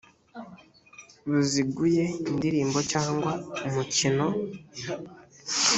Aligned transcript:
buziguye 1.29 2.03
indirimbo 2.29 2.79
cyangwa 2.91 3.31
umukino 3.67 4.27